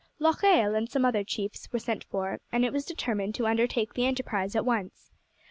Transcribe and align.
Locheil 0.19 0.73
and 0.75 0.89
some 0.89 1.05
other 1.05 1.23
chiefs 1.23 1.71
were 1.71 1.77
sent 1.77 2.05
for, 2.05 2.39
and 2.51 2.65
it 2.65 2.73
was 2.73 2.85
determined 2.85 3.35
to 3.35 3.45
undertake 3.45 3.93
the 3.93 4.07
enterprise 4.07 4.55
at 4.55 4.65
once. 4.65 5.11